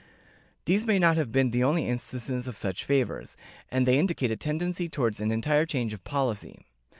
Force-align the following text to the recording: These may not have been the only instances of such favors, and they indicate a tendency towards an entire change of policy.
These 0.65 0.83
may 0.83 0.97
not 0.97 1.15
have 1.17 1.31
been 1.31 1.51
the 1.51 1.63
only 1.63 1.87
instances 1.87 2.47
of 2.47 2.57
such 2.57 2.85
favors, 2.85 3.37
and 3.69 3.85
they 3.85 3.99
indicate 3.99 4.31
a 4.31 4.35
tendency 4.35 4.89
towards 4.89 5.19
an 5.19 5.29
entire 5.31 5.67
change 5.67 5.93
of 5.93 6.03
policy. 6.03 6.65